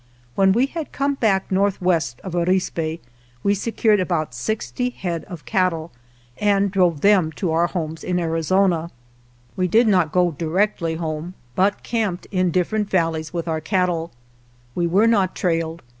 When 0.33 0.51
we 0.51 0.65
had 0.65 0.91
come 0.91 1.13
back 1.13 1.51
northwest 1.51 2.19
of 2.23 2.33
Arispe 2.33 2.99
we 3.43 3.53
se 3.53 3.71
cured 3.73 3.99
about 3.99 4.33
sixty 4.33 4.89
head 4.89 5.25
of 5.25 5.45
cattle, 5.45 5.91
and 6.39 6.71
drove 6.71 7.01
them 7.01 7.31
to 7.33 7.51
our 7.51 7.67
homes 7.67 8.03
in 8.03 8.17
Arizona. 8.17 8.89
We 9.55 9.67
did 9.67 9.87
not 9.87 10.11
go 10.11 10.31
directly 10.31 10.95
home, 10.95 11.35
but 11.53 11.83
camped 11.83 12.25
in 12.31 12.49
different 12.49 12.87
s 12.91 12.97
Gulf 12.97 13.11
of 13.11 13.13
California. 13.13 13.13
77 13.13 13.13
GERONIMO 13.13 13.13
valleys 13.13 13.33
with 13.35 13.47
our 13.47 13.61
cattle. 13.61 14.11
We 14.73 14.87
were 14.87 15.05
not 15.07 15.35
trailed. 15.35 15.83